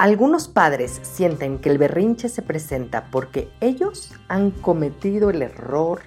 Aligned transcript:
Algunos 0.00 0.48
padres 0.48 0.98
sienten 1.02 1.58
que 1.58 1.68
el 1.68 1.76
berrinche 1.76 2.30
se 2.30 2.40
presenta 2.40 3.10
porque 3.10 3.50
ellos 3.60 4.14
han 4.28 4.50
cometido 4.50 5.28
el 5.28 5.42
error 5.42 6.00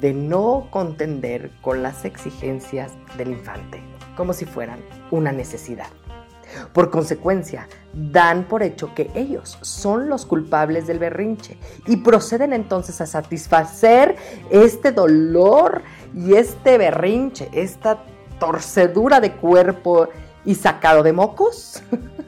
de 0.00 0.12
no 0.12 0.66
contender 0.72 1.52
con 1.60 1.80
las 1.80 2.04
exigencias 2.04 2.94
del 3.16 3.28
infante, 3.28 3.80
como 4.16 4.32
si 4.32 4.46
fueran 4.46 4.80
una 5.12 5.30
necesidad. 5.30 5.86
Por 6.72 6.90
consecuencia, 6.90 7.68
dan 7.94 8.48
por 8.48 8.64
hecho 8.64 8.92
que 8.96 9.12
ellos 9.14 9.58
son 9.60 10.08
los 10.08 10.26
culpables 10.26 10.88
del 10.88 10.98
berrinche 10.98 11.56
y 11.86 11.98
proceden 11.98 12.52
entonces 12.52 13.00
a 13.00 13.06
satisfacer 13.06 14.16
este 14.50 14.90
dolor 14.90 15.82
y 16.16 16.34
este 16.34 16.78
berrinche, 16.78 17.48
esta 17.52 18.02
torcedura 18.40 19.20
de 19.20 19.34
cuerpo 19.34 20.08
y 20.44 20.56
sacado 20.56 21.04
de 21.04 21.12
mocos 21.12 21.80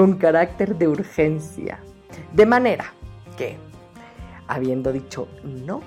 con 0.00 0.14
carácter 0.14 0.76
de 0.76 0.88
urgencia. 0.88 1.78
De 2.32 2.46
manera 2.46 2.94
que, 3.36 3.58
habiendo 4.48 4.94
dicho 4.94 5.28
no, 5.44 5.82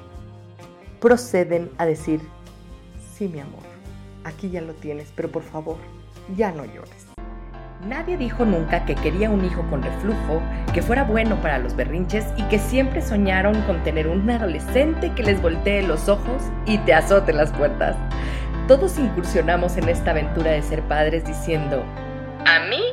proceden 1.02 1.72
a 1.80 1.88
decir, 1.88 2.22
sí 3.16 3.28
mi 3.28 3.40
amor, 3.40 3.64
aquí 4.24 4.52
ya 4.52 4.62
lo 4.62 4.74
tienes, 4.74 5.12
pero 5.16 5.32
por 5.32 5.42
favor, 5.42 5.78
ya 6.38 6.52
no 6.52 6.64
llores. 6.64 7.08
Nadie 7.88 8.16
dijo 8.16 8.46
nunca 8.46 8.86
que 8.86 8.94
quería 8.94 9.32
un 9.32 9.44
hijo 9.46 9.68
con 9.72 9.82
reflujo, 9.82 10.44
que 10.76 10.84
fuera 10.84 11.06
bueno 11.06 11.42
para 11.42 11.58
los 11.58 11.76
berrinches 11.76 12.28
y 12.38 12.44
que 12.50 12.60
siempre 12.60 13.02
soñaron 13.02 13.60
con 13.64 13.82
tener 13.82 14.08
un 14.08 14.30
adolescente 14.30 15.12
que 15.16 15.24
les 15.24 15.42
voltee 15.42 15.82
los 15.82 16.08
ojos 16.08 16.44
y 16.68 16.78
te 16.78 16.94
azote 16.94 17.34
las 17.34 17.52
puertas. 17.52 17.96
Todos 18.68 19.00
incursionamos 19.00 19.76
en 19.78 19.90
esta 19.90 20.12
aventura 20.12 20.52
de 20.52 20.62
ser 20.62 20.84
padres 20.84 21.26
diciendo, 21.26 21.84
a 22.46 22.60
mí 22.70 22.93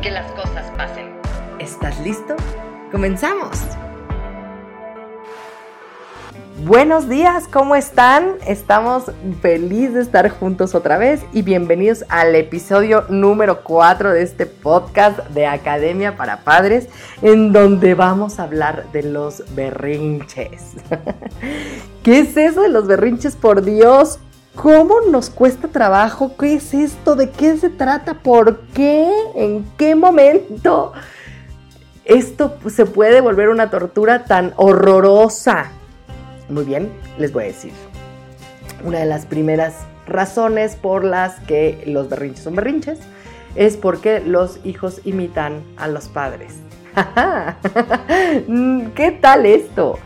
que 0.00 0.10
las 0.10 0.30
cosas 0.32 0.70
pasen. 0.78 1.10
¿Estás 1.58 2.00
listo? 2.00 2.34
¡Comenzamos! 2.90 3.58
Buenos 6.64 7.08
días, 7.08 7.48
¿cómo 7.48 7.74
están? 7.74 8.36
Estamos 8.46 9.10
felices 9.42 9.94
de 9.94 10.00
estar 10.02 10.28
juntos 10.30 10.74
otra 10.74 10.96
vez 10.96 11.22
y 11.32 11.42
bienvenidos 11.42 12.04
al 12.08 12.34
episodio 12.34 13.04
número 13.08 13.62
4 13.62 14.12
de 14.12 14.22
este 14.22 14.46
podcast 14.46 15.18
de 15.30 15.46
Academia 15.46 16.16
para 16.16 16.44
Padres, 16.44 16.88
en 17.20 17.52
donde 17.52 17.94
vamos 17.94 18.38
a 18.38 18.44
hablar 18.44 18.90
de 18.92 19.02
los 19.02 19.42
berrinches. 19.54 20.76
¿Qué 22.02 22.20
es 22.20 22.36
eso 22.36 22.62
de 22.62 22.68
los 22.68 22.86
berrinches? 22.86 23.36
Por 23.36 23.62
Dios, 23.62 24.18
¿Cómo 24.54 24.96
nos 25.10 25.30
cuesta 25.30 25.68
trabajo? 25.68 26.36
¿Qué 26.36 26.54
es 26.54 26.74
esto? 26.74 27.14
¿De 27.14 27.30
qué 27.30 27.56
se 27.56 27.70
trata? 27.70 28.14
¿Por 28.14 28.60
qué? 28.74 29.08
¿En 29.36 29.64
qué 29.78 29.94
momento? 29.94 30.92
Esto 32.04 32.58
se 32.68 32.84
puede 32.84 33.20
volver 33.20 33.48
una 33.48 33.70
tortura 33.70 34.24
tan 34.24 34.52
horrorosa. 34.56 35.70
Muy 36.48 36.64
bien, 36.64 36.90
les 37.16 37.32
voy 37.32 37.44
a 37.44 37.46
decir. 37.46 37.72
Una 38.84 38.98
de 38.98 39.06
las 39.06 39.24
primeras 39.24 39.74
razones 40.06 40.74
por 40.74 41.04
las 41.04 41.38
que 41.40 41.84
los 41.86 42.08
berrinches 42.08 42.42
son 42.42 42.56
berrinches 42.56 42.98
es 43.54 43.76
porque 43.76 44.20
los 44.20 44.58
hijos 44.64 45.00
imitan 45.04 45.62
a 45.76 45.86
los 45.86 46.08
padres. 46.08 46.56
¿Qué 48.96 49.18
tal 49.20 49.46
esto? 49.46 49.96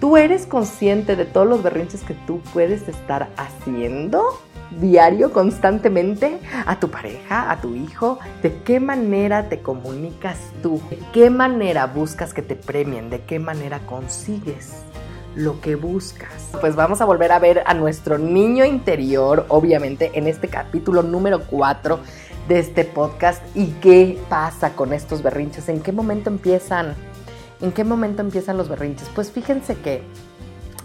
¿Tú 0.00 0.16
eres 0.16 0.46
consciente 0.46 1.14
de 1.14 1.26
todos 1.26 1.46
los 1.46 1.62
berrinches 1.62 2.02
que 2.02 2.14
tú 2.26 2.40
puedes 2.54 2.88
estar 2.88 3.28
haciendo 3.36 4.40
diario, 4.80 5.30
constantemente, 5.30 6.38
a 6.64 6.80
tu 6.80 6.90
pareja, 6.90 7.50
a 7.50 7.60
tu 7.60 7.74
hijo? 7.74 8.18
¿De 8.42 8.62
qué 8.62 8.80
manera 8.80 9.50
te 9.50 9.60
comunicas 9.60 10.38
tú? 10.62 10.80
¿De 10.88 10.98
qué 11.12 11.28
manera 11.28 11.86
buscas 11.86 12.32
que 12.32 12.40
te 12.40 12.56
premien? 12.56 13.10
¿De 13.10 13.20
qué 13.20 13.38
manera 13.38 13.80
consigues? 13.80 14.84
lo 15.36 15.60
que 15.60 15.76
buscas. 15.76 16.48
Pues 16.60 16.74
vamos 16.74 17.00
a 17.00 17.04
volver 17.04 17.30
a 17.30 17.38
ver 17.38 17.62
a 17.64 17.72
nuestro 17.72 18.18
niño 18.18 18.64
interior, 18.64 19.46
obviamente, 19.48 20.10
en 20.14 20.26
este 20.26 20.48
capítulo 20.48 21.04
número 21.04 21.46
4 21.46 22.00
de 22.48 22.58
este 22.58 22.84
podcast. 22.84 23.40
¿Y 23.54 23.66
qué 23.80 24.18
pasa 24.28 24.74
con 24.74 24.92
estos 24.92 25.22
berrinches? 25.22 25.68
¿En 25.68 25.82
qué 25.82 25.92
momento 25.92 26.30
empiezan? 26.30 26.96
¿En 27.60 27.72
qué 27.72 27.84
momento 27.84 28.22
empiezan 28.22 28.56
los 28.56 28.68
berrinches? 28.68 29.08
Pues 29.14 29.30
fíjense 29.30 29.76
que 29.76 30.02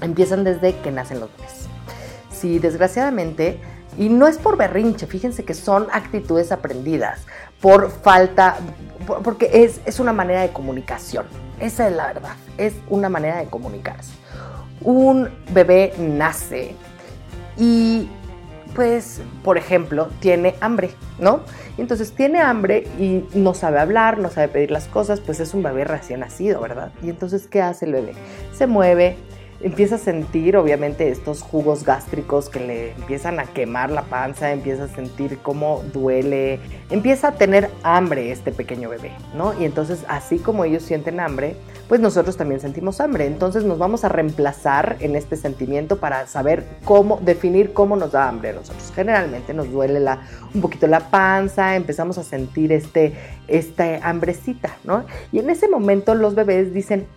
empiezan 0.02 0.44
desde 0.44 0.78
que 0.80 0.92
nacen 0.92 1.20
los 1.20 1.30
bebés. 1.38 1.68
Si 2.32 2.60
desgraciadamente, 2.60 3.60
y 3.98 4.10
no 4.10 4.28
es 4.28 4.38
por 4.38 4.58
berrinche, 4.58 5.08
fíjense 5.08 5.46
que 5.46 5.54
son 5.54 5.88
actitudes 5.92 6.52
aprendidas, 6.52 7.26
por 7.62 7.90
falta, 7.90 8.58
porque 9.24 9.50
es, 9.54 9.80
es 9.86 10.00
una 10.00 10.12
manera 10.12 10.42
de 10.42 10.50
comunicación. 10.50 11.26
Esa 11.60 11.88
es 11.88 11.96
la 11.96 12.08
verdad, 12.08 12.36
es 12.58 12.74
una 12.90 13.08
manera 13.08 13.38
de 13.38 13.46
comunicarse. 13.46 14.12
Un 14.82 15.30
bebé 15.54 15.94
nace 15.98 16.76
y 17.58 18.10
pues, 18.76 19.22
por 19.44 19.58
ejemplo, 19.58 20.10
tiene 20.20 20.56
hambre, 20.62 20.92
¿no? 21.18 21.40
entonces 21.78 22.12
tiene 22.14 22.42
hambre 22.42 22.88
y 23.00 23.24
no 23.34 23.54
sabe 23.54 23.80
hablar, 23.80 24.18
no 24.18 24.30
sabe 24.30 24.48
pedir 24.50 24.72
las 24.72 24.88
cosas, 24.88 25.20
pues 25.20 25.40
es 25.40 25.54
un 25.54 25.64
bebé 25.64 25.84
recién 25.84 26.22
nacido, 26.22 26.62
¿verdad? 26.62 26.92
Y 27.02 27.10
entonces, 27.10 27.48
¿qué 27.48 27.62
hace 27.62 27.86
el 27.86 27.94
bebé? 27.94 28.14
Se 28.54 28.68
mueve, 28.68 29.18
empieza 29.62 29.96
a 29.96 29.98
sentir 29.98 30.58
obviamente 30.58 31.10
estos 31.10 31.42
jugos 31.42 31.84
gástricos 31.84 32.50
que 32.50 32.60
le 32.60 32.92
empiezan 32.92 33.40
a 33.40 33.46
quemar 33.46 33.90
la 33.92 34.04
panza, 34.04 34.52
empieza 34.52 34.86
a 34.86 34.88
sentir 34.88 35.40
cómo 35.40 35.84
duele, 35.94 36.60
empieza 36.90 37.30
a 37.30 37.32
tener 37.34 37.70
hambre 37.84 38.32
este 38.32 38.52
pequeño 38.52 38.90
bebé, 38.90 39.12
¿no? 39.36 39.60
Y 39.60 39.66
entonces 39.66 40.06
así 40.08 40.40
como 40.40 40.66
ellos 40.66 40.84
sienten 40.84 41.20
hambre, 41.20 41.56
pues 41.88 42.02
nosotros 42.02 42.36
también 42.38 42.60
sentimos 42.60 43.00
hambre. 43.00 43.26
Entonces 43.26 43.64
nos 43.64 43.78
vamos 43.78 44.04
a 44.04 44.10
reemplazar 44.10 44.98
en 45.00 45.16
este 45.16 45.36
sentimiento 45.36 45.98
para 45.98 46.28
saber 46.28 46.66
cómo 46.84 47.20
definir 47.22 47.74
cómo 47.74 47.96
nos 47.96 48.12
da 48.12 48.28
hambre 48.28 48.50
a 48.50 48.54
nosotros. 48.54 48.92
Generalmente 48.96 49.54
nos 49.54 49.72
duele 49.72 50.00
la, 50.00 50.22
un 50.54 50.62
poquito 50.62 50.88
la 50.88 51.10
panza, 51.12 51.76
empezamos 51.76 52.18
a 52.18 52.24
sentir 52.24 52.72
este, 52.72 53.14
esta 53.48 53.98
hambrecita, 54.08 54.78
¿no? 54.84 55.06
Y 55.32 55.40
en 55.40 55.50
ese 55.50 55.68
momento 55.68 56.16
los 56.16 56.36
bebés 56.36 56.74
dicen, 56.74 57.08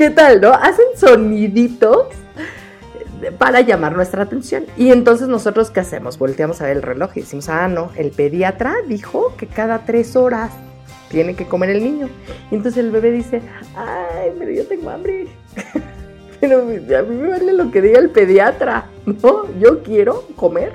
¿Qué 0.00 0.08
tal, 0.08 0.40
no? 0.40 0.54
Hacen 0.54 0.86
soniditos 0.96 2.06
para 3.36 3.60
llamar 3.60 3.94
nuestra 3.94 4.22
atención. 4.22 4.64
Y 4.78 4.92
entonces 4.92 5.28
nosotros, 5.28 5.70
¿qué 5.70 5.80
hacemos? 5.80 6.16
Volteamos 6.16 6.62
a 6.62 6.64
ver 6.64 6.78
el 6.78 6.82
reloj 6.82 7.10
y 7.16 7.20
decimos, 7.20 7.50
ah, 7.50 7.68
no, 7.68 7.90
el 7.96 8.10
pediatra 8.10 8.76
dijo 8.88 9.34
que 9.36 9.46
cada 9.46 9.84
tres 9.84 10.16
horas 10.16 10.52
tiene 11.10 11.36
que 11.36 11.44
comer 11.44 11.68
el 11.68 11.84
niño. 11.84 12.08
Y 12.50 12.54
entonces 12.54 12.82
el 12.82 12.90
bebé 12.90 13.12
dice, 13.12 13.42
ay, 13.76 14.30
pero 14.38 14.50
yo 14.50 14.66
tengo 14.66 14.88
hambre. 14.88 15.26
pero 16.40 16.62
a 16.62 17.02
mí 17.02 17.16
me 17.16 17.28
vale 17.28 17.52
lo 17.52 17.70
que 17.70 17.82
diga 17.82 17.98
el 17.98 18.08
pediatra, 18.08 18.86
¿no? 19.04 19.54
Yo 19.60 19.82
quiero 19.82 20.24
comer. 20.34 20.72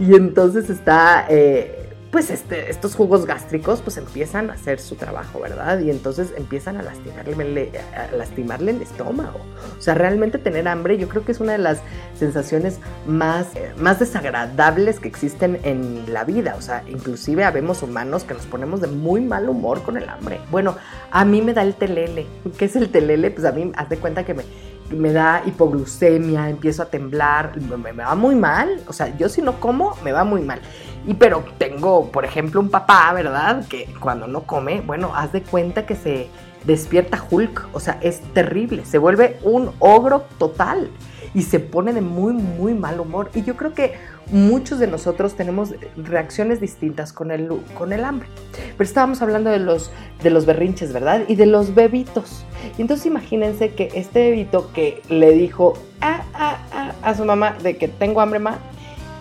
Y 0.00 0.16
entonces 0.16 0.68
está... 0.68 1.26
Eh, 1.28 1.81
pues 2.12 2.28
este, 2.28 2.70
estos 2.70 2.94
jugos 2.94 3.24
gástricos 3.24 3.80
pues 3.80 3.96
empiezan 3.96 4.50
a 4.50 4.52
hacer 4.52 4.78
su 4.80 4.96
trabajo, 4.96 5.40
¿verdad? 5.40 5.80
Y 5.80 5.90
entonces 5.90 6.34
empiezan 6.36 6.76
a 6.76 6.82
lastimarle, 6.82 7.72
a 7.96 8.14
lastimarle 8.14 8.72
el 8.72 8.82
estómago. 8.82 9.40
O 9.78 9.80
sea, 9.80 9.94
realmente 9.94 10.36
tener 10.36 10.68
hambre 10.68 10.98
yo 10.98 11.08
creo 11.08 11.24
que 11.24 11.32
es 11.32 11.40
una 11.40 11.52
de 11.52 11.58
las 11.58 11.80
sensaciones 12.18 12.80
más, 13.06 13.46
más 13.78 13.98
desagradables 13.98 15.00
que 15.00 15.08
existen 15.08 15.58
en 15.62 16.12
la 16.12 16.24
vida. 16.24 16.54
O 16.58 16.60
sea, 16.60 16.84
inclusive 16.86 17.44
habemos 17.44 17.82
humanos 17.82 18.24
que 18.24 18.34
nos 18.34 18.44
ponemos 18.44 18.82
de 18.82 18.88
muy 18.88 19.22
mal 19.22 19.48
humor 19.48 19.82
con 19.82 19.96
el 19.96 20.06
hambre. 20.06 20.38
Bueno, 20.50 20.76
a 21.10 21.24
mí 21.24 21.40
me 21.40 21.54
da 21.54 21.62
el 21.62 21.74
telele. 21.74 22.26
¿Qué 22.58 22.66
es 22.66 22.76
el 22.76 22.90
telele? 22.90 23.30
Pues 23.30 23.46
a 23.46 23.52
mí, 23.52 23.72
haz 23.74 23.88
de 23.88 23.96
cuenta 23.96 24.26
que 24.26 24.34
me, 24.34 24.44
me 24.92 25.12
da 25.12 25.42
hipoglucemia, 25.44 26.48
empiezo 26.48 26.82
a 26.82 26.86
temblar, 26.86 27.52
me, 27.60 27.92
va 27.92 28.14
muy 28.14 28.34
mal. 28.34 28.80
O 28.86 28.92
sea, 28.92 29.16
yo 29.16 29.28
si 29.28 29.42
no 29.42 29.60
como, 29.60 29.96
me 30.04 30.12
va 30.12 30.24
muy 30.24 30.42
mal. 30.42 30.60
Y 31.06 31.14
pero 31.14 31.44
tengo, 31.58 32.10
por 32.10 32.24
ejemplo, 32.24 32.60
un 32.60 32.70
papá, 32.70 33.12
¿verdad? 33.12 33.66
Que 33.68 33.92
cuando 34.00 34.26
no 34.26 34.42
come, 34.44 34.80
bueno, 34.80 35.12
haz 35.14 35.32
de 35.32 35.42
cuenta 35.42 35.84
que 35.86 35.96
se 35.96 36.28
despierta 36.64 37.24
Hulk. 37.28 37.68
O 37.72 37.80
sea, 37.80 37.98
es 38.00 38.20
terrible. 38.32 38.84
Se 38.84 38.98
vuelve 38.98 39.38
un 39.42 39.72
ogro 39.78 40.26
total. 40.38 40.90
Y 41.34 41.42
se 41.42 41.60
pone 41.60 41.92
de 41.92 42.00
muy, 42.00 42.32
muy 42.32 42.74
mal 42.74 43.00
humor. 43.00 43.30
Y 43.34 43.42
yo 43.42 43.56
creo 43.56 43.74
que 43.74 43.94
muchos 44.30 44.78
de 44.78 44.86
nosotros 44.86 45.34
tenemos 45.34 45.74
reacciones 45.96 46.60
distintas 46.60 47.12
con 47.12 47.30
el, 47.30 47.48
con 47.76 47.92
el 47.92 48.04
hambre. 48.04 48.28
Pero 48.76 48.84
estábamos 48.86 49.22
hablando 49.22 49.50
de 49.50 49.58
los, 49.58 49.90
de 50.22 50.30
los 50.30 50.46
berrinches, 50.46 50.92
¿verdad? 50.92 51.22
Y 51.28 51.36
de 51.36 51.46
los 51.46 51.74
bebitos. 51.74 52.44
Y 52.78 52.82
entonces 52.82 53.06
imagínense 53.06 53.70
que 53.70 53.90
este 53.94 54.30
bebito 54.30 54.70
que 54.72 55.02
le 55.08 55.32
dijo 55.32 55.74
ah, 56.00 56.22
ah, 56.34 56.58
ah, 56.72 56.92
a 57.02 57.14
su 57.14 57.24
mamá 57.24 57.56
de 57.62 57.76
que 57.76 57.88
tengo 57.88 58.20
hambre, 58.20 58.38
ma, 58.38 58.58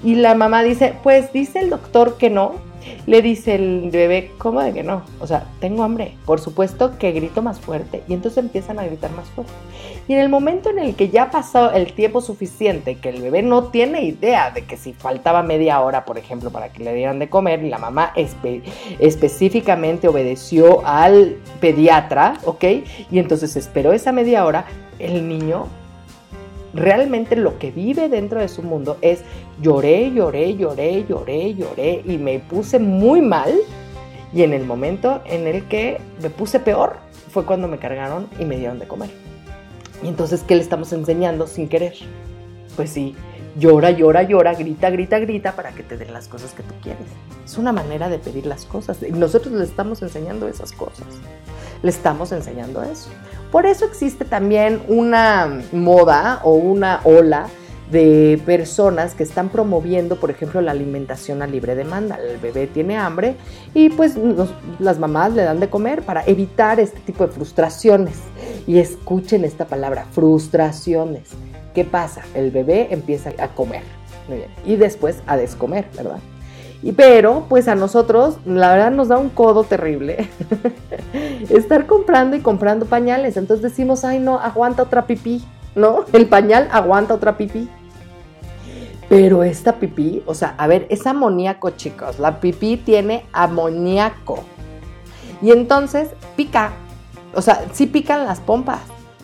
y 0.04 0.16
la 0.16 0.36
mamá 0.36 0.64
dice, 0.64 0.96
pues 1.04 1.32
dice 1.32 1.60
el 1.60 1.70
doctor 1.70 2.18
que 2.18 2.30
no, 2.30 2.56
le 3.06 3.22
dice 3.22 3.56
el 3.56 3.90
bebé, 3.92 4.32
¿cómo 4.38 4.62
de 4.62 4.74
que 4.74 4.84
no? 4.84 5.04
O 5.20 5.28
sea, 5.28 5.46
tengo 5.60 5.84
hambre. 5.84 6.16
Por 6.26 6.40
supuesto 6.40 6.98
que 6.98 7.12
grito 7.12 7.42
más 7.42 7.60
fuerte. 7.60 8.04
Y 8.08 8.14
entonces 8.14 8.44
empiezan 8.44 8.80
a 8.80 8.86
gritar 8.86 9.12
más 9.12 9.28
fuerte. 9.30 9.54
Y 10.08 10.14
en 10.14 10.20
el 10.20 10.30
momento 10.30 10.70
en 10.70 10.80
el 10.80 10.96
que 10.96 11.10
ya 11.10 11.32
pasó 11.32 11.72
el 11.72 11.94
tiempo 11.94 12.22
suficiente, 12.22 12.96
que 12.96 13.10
el 13.10 13.22
bebé 13.22 13.44
no 13.44 13.66
tiene 13.66 14.04
idea 14.04 14.52
de 14.52 14.66
que 14.66 14.78
si 14.78 14.94
faltaba 14.94 15.44
media 15.44 15.80
hora, 15.82 16.06
por 16.06 16.18
ejemplo, 16.18 16.50
para 16.50 16.70
que 16.70 16.84
le 16.84 16.94
dieran 16.94 17.20
de 17.20 17.30
comer, 17.30 17.64
y 17.64 17.70
la 17.70 17.78
mamá 17.78 18.14
específicamente 19.00 20.08
obedeció 20.08 20.86
al 20.86 21.38
pediatra, 21.60 22.38
¿ok? 22.46 22.64
Y 23.12 23.20
entonces 23.20 23.56
esperó 23.56 23.94
esa 23.94 24.12
media 24.12 24.46
hora, 24.46 24.66
el 25.00 25.28
niño 25.28 25.68
realmente 26.74 27.36
lo 27.36 27.60
que 27.60 27.72
vive 27.72 28.10
dentro 28.10 28.40
de 28.40 28.48
su 28.48 28.64
mundo 28.64 28.98
es 29.02 29.22
lloré, 29.62 30.12
lloré, 30.12 30.56
lloré, 30.56 31.06
lloré, 31.08 31.54
lloré 31.56 32.02
y 32.06 32.18
me 32.18 32.40
puse 32.40 32.80
muy 32.80 33.22
mal. 33.22 33.54
Y 34.34 34.44
en 34.44 34.54
el 34.54 34.66
momento 34.66 35.22
en 35.26 35.46
el 35.48 35.68
que 35.68 36.00
me 36.22 36.30
puse 36.30 36.60
peor 36.60 36.98
fue 37.30 37.46
cuando 37.46 37.68
me 37.68 37.80
cargaron 37.80 38.28
y 38.40 38.46
me 38.46 38.58
dieron 38.58 38.80
de 38.80 38.88
comer. 38.88 39.10
Y 40.04 40.08
entonces, 40.08 40.44
¿qué 40.44 40.56
le 40.56 40.62
estamos 40.62 40.92
enseñando 40.94 41.48
sin 41.48 41.68
querer? 41.68 41.94
Pues 42.76 42.90
sí, 42.90 43.16
llora, 43.58 43.92
llora, 43.92 44.24
llora, 44.24 44.54
grita, 44.54 44.90
grita, 44.90 45.20
grita 45.20 45.52
para 45.54 45.72
que 45.72 45.84
te 45.84 45.98
den 45.98 46.14
las 46.14 46.28
cosas 46.28 46.54
que 46.54 46.64
tú 46.64 46.74
quieres. 46.82 47.06
Es 47.46 47.58
una 47.58 47.72
manera 47.72 48.10
de 48.10 48.18
pedir 48.18 48.46
las 48.46 48.66
cosas. 48.66 49.02
Nosotros 49.02 49.54
le 49.54 49.64
estamos 49.64 50.02
enseñando 50.02 50.48
esas 50.48 50.72
cosas. 50.72 51.08
Le 51.84 51.90
estamos 51.90 52.32
enseñando 52.32 52.82
eso. 52.84 53.10
Por 53.52 53.66
eso 53.66 53.86
existe 53.86 54.26
también 54.26 54.82
una 54.88 55.62
moda 55.74 56.40
o 56.44 56.54
una 56.54 57.02
ola 57.04 57.48
de 57.92 58.42
personas 58.46 59.14
que 59.14 59.24
están 59.24 59.50
promoviendo, 59.50 60.16
por 60.16 60.32
ejemplo, 60.32 60.62
la 60.62 60.72
alimentación 60.72 61.42
a 61.42 61.48
libre 61.48 61.76
demanda. 61.76 62.18
El 62.18 62.38
bebé 62.38 62.68
tiene 62.68 62.98
hambre 62.98 63.36
y 63.74 63.90
pues 63.90 64.16
las 64.80 64.98
mamás 64.98 65.34
le 65.34 65.44
dan 65.44 65.60
de 65.60 65.70
comer 65.70 66.02
para 66.04 66.24
evitar 66.26 66.80
este 66.80 67.00
tipo 67.02 67.28
de 67.28 67.34
frustraciones. 67.34 68.16
Y 68.66 68.80
escuchen 68.80 69.44
esta 69.44 69.66
palabra, 69.66 70.06
frustraciones. 70.14 71.30
¿Qué 71.76 71.84
pasa? 71.84 72.22
El 72.34 72.52
bebé 72.52 72.88
empieza 72.92 73.32
a 73.38 73.50
comer 73.50 73.84
y 74.66 74.78
después 74.78 75.22
a 75.28 75.36
descomer, 75.36 75.86
¿verdad? 75.96 76.20
Y 76.84 76.94
pero, 76.94 77.46
pues 77.48 77.68
a 77.68 77.76
nosotros, 77.76 78.38
la 78.46 78.72
verdad 78.72 78.92
nos 78.92 79.08
da 79.08 79.18
un 79.18 79.30
codo 79.30 79.64
terrible 79.64 80.30
estar 81.50 81.86
comprando 81.86 82.36
y 82.36 82.40
comprando 82.40 82.88
pañales. 82.88 83.38
Entonces 83.38 83.62
decimos, 83.62 84.04
ay 84.04 84.20
no, 84.20 84.40
aguanta 84.40 84.84
otra 84.84 85.06
pipí, 85.06 85.44
¿no? 85.76 86.06
El 86.14 86.28
pañal 86.28 86.68
aguanta 86.72 87.14
otra 87.14 87.38
pipí. 87.38 87.70
Pero 89.10 89.44
esta 89.44 89.74
pipí, 89.74 90.24
o 90.26 90.34
sea, 90.34 90.56
a 90.58 90.68
ver, 90.68 90.88
es 90.90 91.06
amoníaco, 91.06 91.72
chicos. 91.72 92.18
La 92.18 92.40
pipí 92.40 92.78
tiene 92.78 93.26
amoníaco. 93.34 94.40
Y 95.42 95.52
entonces 95.52 96.10
pica. 96.36 96.72
O 97.34 97.42
sea, 97.42 97.66
sí 97.74 97.88
pican 97.88 98.26
las 98.26 98.40
pompas. 98.40 98.80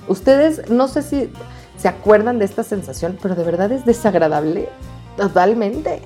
Ustedes, 0.08 0.70
no 0.70 0.88
sé 0.88 1.02
si 1.02 1.32
se 1.78 1.88
acuerdan 1.88 2.38
de 2.38 2.46
esta 2.46 2.64
sensación, 2.64 3.18
pero 3.22 3.36
de 3.36 3.44
verdad 3.44 3.72
es 3.72 3.86
desagradable. 3.86 4.68
Totalmente. 5.16 6.02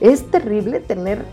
Es 0.00 0.30
terrible 0.30 0.80
tener 0.80 1.24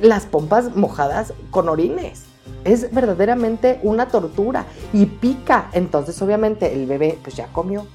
las 0.00 0.26
pompas 0.26 0.74
mojadas 0.76 1.32
con 1.50 1.68
orines. 1.68 2.24
Es 2.64 2.92
verdaderamente 2.92 3.80
una 3.82 4.08
tortura 4.08 4.66
y 4.92 5.06
pica. 5.06 5.68
Entonces, 5.72 6.20
obviamente, 6.22 6.72
el 6.72 6.86
bebé 6.86 7.18
pues 7.22 7.36
ya 7.36 7.48
comió, 7.48 7.86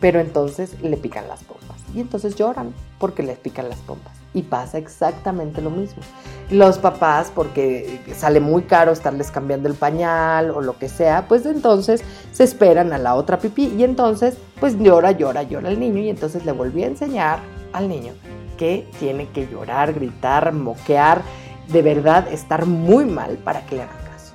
pero 0.00 0.20
entonces 0.20 0.80
le 0.82 0.96
pican 0.96 1.28
las 1.28 1.44
pompas. 1.44 1.76
Y 1.94 2.00
entonces 2.00 2.34
lloran 2.34 2.74
porque 2.98 3.22
les 3.22 3.38
pican 3.38 3.68
las 3.68 3.78
pompas. 3.78 4.12
Y 4.34 4.42
pasa 4.42 4.76
exactamente 4.76 5.62
lo 5.62 5.70
mismo. 5.70 6.02
Los 6.50 6.78
papás, 6.78 7.32
porque 7.34 8.00
sale 8.14 8.40
muy 8.40 8.62
caro 8.62 8.92
estarles 8.92 9.30
cambiando 9.30 9.68
el 9.68 9.74
pañal 9.74 10.50
o 10.50 10.60
lo 10.60 10.78
que 10.78 10.88
sea, 10.88 11.26
pues 11.26 11.46
entonces 11.46 12.02
se 12.32 12.44
esperan 12.44 12.92
a 12.92 12.98
la 12.98 13.14
otra 13.14 13.38
pipí 13.38 13.74
y 13.76 13.82
entonces 13.82 14.36
pues 14.60 14.78
llora, 14.78 15.12
llora, 15.12 15.42
llora 15.42 15.70
el 15.70 15.80
niño 15.80 16.00
y 16.00 16.10
entonces 16.10 16.44
le 16.44 16.52
volví 16.52 16.84
a 16.84 16.88
enseñar 16.88 17.40
al 17.72 17.88
niño 17.88 18.12
que 18.56 18.88
tiene 18.98 19.28
que 19.28 19.46
llorar, 19.46 19.92
gritar, 19.92 20.52
moquear, 20.52 21.22
de 21.68 21.82
verdad 21.82 22.28
estar 22.32 22.66
muy 22.66 23.04
mal 23.04 23.36
para 23.38 23.66
que 23.66 23.76
le 23.76 23.82
hagan 23.82 23.96
caso. 23.96 24.34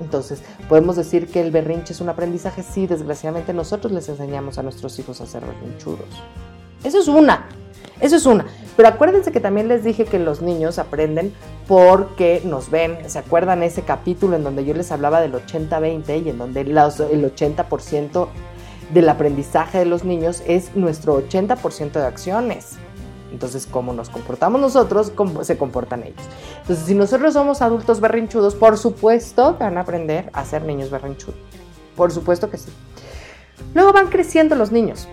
Entonces, 0.00 0.42
podemos 0.68 0.96
decir 0.96 1.28
que 1.28 1.40
el 1.40 1.50
berrinche 1.50 1.92
es 1.92 2.00
un 2.00 2.08
aprendizaje, 2.08 2.62
sí, 2.62 2.86
desgraciadamente 2.86 3.52
nosotros 3.52 3.92
les 3.92 4.08
enseñamos 4.08 4.58
a 4.58 4.62
nuestros 4.62 4.98
hijos 4.98 5.20
a 5.20 5.26
ser 5.26 5.44
berrinchudos. 5.44 6.08
Eso 6.84 6.98
es 6.98 7.08
una, 7.08 7.46
eso 8.00 8.16
es 8.16 8.26
una. 8.26 8.46
Pero 8.76 8.88
acuérdense 8.88 9.30
que 9.30 9.40
también 9.40 9.68
les 9.68 9.84
dije 9.84 10.04
que 10.04 10.18
los 10.18 10.42
niños 10.42 10.78
aprenden 10.78 11.32
porque 11.68 12.42
nos 12.44 12.70
ven. 12.70 12.98
¿Se 13.08 13.18
acuerdan 13.18 13.62
ese 13.62 13.82
capítulo 13.82 14.34
en 14.34 14.44
donde 14.44 14.64
yo 14.64 14.74
les 14.74 14.90
hablaba 14.90 15.20
del 15.20 15.34
80-20 15.34 16.24
y 16.24 16.30
en 16.30 16.38
donde 16.38 16.62
el 16.62 16.74
80% 16.74 18.28
del 18.92 19.08
aprendizaje 19.08 19.78
de 19.78 19.86
los 19.86 20.04
niños 20.04 20.42
es 20.46 20.74
nuestro 20.74 21.22
80% 21.28 21.92
de 21.92 22.06
acciones? 22.06 22.76
Entonces, 23.32 23.66
como 23.66 23.92
nos 23.92 24.10
comportamos 24.10 24.60
nosotros, 24.60 25.10
cómo 25.14 25.42
se 25.42 25.56
comportan 25.56 26.02
ellos. 26.02 26.22
Entonces, 26.60 26.84
si 26.84 26.94
nosotros 26.94 27.32
somos 27.32 27.62
adultos 27.62 28.00
berrinchudos, 28.00 28.54
por 28.54 28.76
supuesto 28.76 29.56
que 29.56 29.64
van 29.64 29.78
a 29.78 29.80
aprender 29.80 30.30
a 30.34 30.44
ser 30.44 30.62
niños 30.62 30.90
berrinchudos. 30.90 31.40
Por 31.96 32.12
supuesto 32.12 32.50
que 32.50 32.58
sí. 32.58 32.70
Luego 33.74 33.92
van 33.92 34.08
creciendo 34.08 34.54
los 34.54 34.70
niños. 34.70 35.08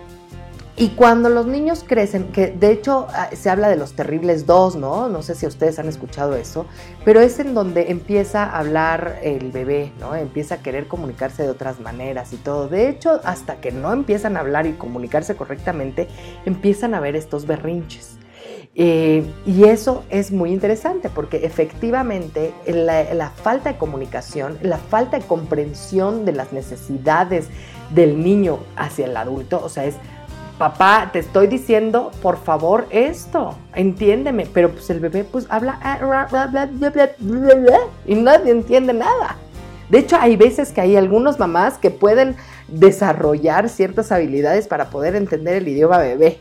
Y 0.80 0.88
cuando 0.92 1.28
los 1.28 1.44
niños 1.44 1.84
crecen, 1.86 2.28
que 2.32 2.46
de 2.46 2.72
hecho 2.72 3.06
ah, 3.10 3.28
se 3.34 3.50
habla 3.50 3.68
de 3.68 3.76
los 3.76 3.92
terribles 3.92 4.46
dos, 4.46 4.76
¿no? 4.76 5.10
No 5.10 5.20
sé 5.20 5.34
si 5.34 5.46
ustedes 5.46 5.78
han 5.78 5.90
escuchado 5.90 6.34
eso, 6.36 6.64
pero 7.04 7.20
es 7.20 7.38
en 7.38 7.52
donde 7.52 7.90
empieza 7.90 8.44
a 8.44 8.60
hablar 8.60 9.18
el 9.22 9.52
bebé, 9.52 9.92
¿no? 10.00 10.14
Empieza 10.14 10.54
a 10.54 10.62
querer 10.62 10.88
comunicarse 10.88 11.42
de 11.42 11.50
otras 11.50 11.80
maneras 11.80 12.32
y 12.32 12.38
todo. 12.38 12.66
De 12.66 12.88
hecho, 12.88 13.20
hasta 13.24 13.56
que 13.60 13.72
no 13.72 13.92
empiezan 13.92 14.38
a 14.38 14.40
hablar 14.40 14.66
y 14.66 14.72
comunicarse 14.72 15.36
correctamente, 15.36 16.08
empiezan 16.46 16.94
a 16.94 17.00
ver 17.00 17.14
estos 17.14 17.46
berrinches. 17.46 18.16
Eh, 18.74 19.22
y 19.44 19.64
eso 19.64 20.04
es 20.08 20.32
muy 20.32 20.50
interesante 20.50 21.10
porque 21.10 21.44
efectivamente 21.44 22.54
la, 22.66 23.12
la, 23.12 23.28
falta 23.28 23.72
de 23.72 23.78
comunicación, 23.78 24.56
la 24.62 24.78
falta 24.78 25.18
de 25.18 25.26
comprensión 25.26 26.24
de 26.24 26.32
las 26.32 26.54
necesidades 26.54 27.48
del 27.90 28.22
niño 28.22 28.60
hacia 28.76 29.06
el 29.06 29.16
adulto, 29.16 29.60
o 29.62 29.68
sea, 29.68 29.84
es 29.84 29.96
papá, 30.60 31.08
te 31.10 31.20
estoy 31.20 31.46
diciendo, 31.46 32.10
por 32.20 32.36
favor, 32.36 32.86
esto, 32.90 33.56
entiéndeme, 33.74 34.46
pero 34.52 34.70
pues 34.70 34.90
el 34.90 35.00
bebé 35.00 35.24
pues 35.24 35.46
habla 35.48 35.80
y 38.06 38.14
nadie 38.14 38.50
entiende 38.50 38.92
nada. 38.92 39.38
De 39.88 39.98
hecho, 39.98 40.18
hay 40.20 40.36
veces 40.36 40.70
que 40.70 40.82
hay 40.82 40.96
algunas 40.96 41.38
mamás 41.38 41.78
que 41.78 41.90
pueden 41.90 42.36
desarrollar 42.68 43.70
ciertas 43.70 44.12
habilidades 44.12 44.68
para 44.68 44.90
poder 44.90 45.16
entender 45.16 45.56
el 45.56 45.66
idioma 45.66 45.96
bebé. 45.96 46.38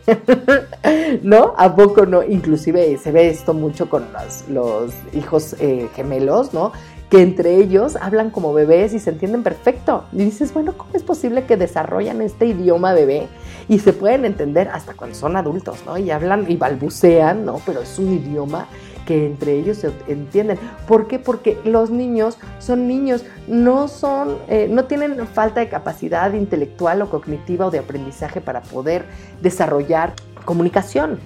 ¿No? 1.24 1.54
¿A 1.58 1.74
poco 1.74 2.06
no? 2.06 2.22
Inclusive 2.22 2.98
se 2.98 3.12
ve 3.14 3.30
esto 3.30 3.54
mucho 3.54 3.90
con 3.90 4.06
los, 4.50 4.94
hijos 5.14 5.56
eh, 5.62 5.88
gemelos, 5.96 6.54
¿no? 6.54 6.74
Que 7.10 7.24
entre 7.24 7.56
ellos 7.56 7.98
hablan 8.00 8.30
como 8.30 8.54
bebés 8.54 8.94
y 8.94 9.00
se 9.00 9.10
entienden 9.10 9.42
perfecto. 9.42 10.06
Y 10.12 10.18
dices, 10.18 10.54
bueno, 10.54 10.74
¿cómo 10.78 10.92
es 10.94 11.04
posible 11.04 11.46
que 11.46 11.58
desarrollan 11.58 12.22
este 12.22 12.46
idioma 12.46 12.94
bebé 12.94 13.28
y 13.68 13.80
se 13.80 13.94
pueden 13.94 14.26
entender 14.26 14.70
hasta 14.70 14.94
cuando 14.94 15.16
son 15.16 15.36
adultos, 15.36 15.80
¿no? 15.86 15.98
Y 15.98 16.12
hablan 16.12 16.46
y 16.50 16.56
balbucean, 16.56 17.46
¿no? 17.46 17.62
Pero 17.66 17.82
es 17.82 17.98
un 17.98 18.14
idioma 18.14 18.68
que 19.08 19.26
entre 19.26 19.54
ellos 19.54 19.78
se 19.78 19.92
entienden. 20.08 20.60
¿Por 20.88 21.08
qué? 21.08 21.18
Porque 21.18 21.60
los 21.66 21.90
niños 21.90 22.38
son 22.60 22.88
niños, 22.88 23.26
no 23.48 23.88
son, 23.88 24.38
eh, 24.48 24.68
no 24.70 24.86
tienen 24.86 25.26
falta 25.26 25.62
de 25.62 25.70
capacidad 25.70 26.32
intelectual 26.34 27.02
o 27.02 27.10
cognitiva 27.10 27.66
o 27.66 27.72
de 27.72 27.80
aprendizaje 27.80 28.40
para 28.40 28.62
poder 28.62 29.06
desarrollar 29.42 30.14
comunicación. 30.46 31.20